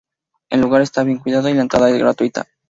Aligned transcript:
El 0.49 0.61
lugar 0.61 0.81
está 0.81 1.03
bien 1.03 1.19
cuidado 1.19 1.47
y 1.47 1.53
la 1.53 1.61
entrada 1.61 1.87
es 1.91 1.99
gratuita. 1.99 2.47